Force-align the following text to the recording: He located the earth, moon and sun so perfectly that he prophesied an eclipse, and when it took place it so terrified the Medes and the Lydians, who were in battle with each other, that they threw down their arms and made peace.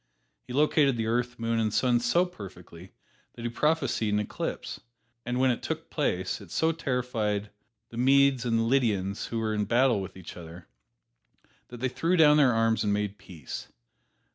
He 0.47 0.51
located 0.51 0.97
the 0.97 1.05
earth, 1.05 1.37
moon 1.37 1.59
and 1.59 1.71
sun 1.71 1.99
so 1.99 2.25
perfectly 2.25 2.91
that 3.35 3.43
he 3.43 3.49
prophesied 3.49 4.07
an 4.13 4.17
eclipse, 4.19 4.79
and 5.27 5.39
when 5.39 5.51
it 5.51 5.61
took 5.61 5.91
place 5.91 6.41
it 6.41 6.49
so 6.49 6.71
terrified 6.71 7.51
the 7.89 7.97
Medes 7.97 8.43
and 8.43 8.57
the 8.57 8.63
Lydians, 8.63 9.27
who 9.27 9.37
were 9.37 9.53
in 9.53 9.65
battle 9.65 10.01
with 10.01 10.17
each 10.17 10.35
other, 10.35 10.65
that 11.67 11.81
they 11.81 11.87
threw 11.87 12.17
down 12.17 12.37
their 12.37 12.51
arms 12.51 12.83
and 12.83 12.91
made 12.91 13.19
peace. 13.19 13.67